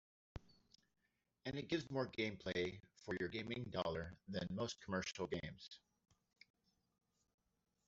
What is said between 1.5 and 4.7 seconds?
it gives you more gameplay for your gaming dollar than